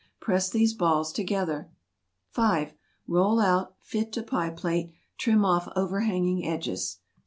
Press 0.19 0.49
these 0.49 0.73
balls 0.73 1.13
together. 1.13 1.69
5. 2.31 2.73
Roll 3.05 3.39
out. 3.39 3.75
Fit 3.81 4.11
to 4.13 4.23
pie 4.23 4.49
plate. 4.49 4.91
Trim 5.19 5.45
off 5.45 5.71
overhanging 5.75 6.43
edges. 6.43 6.97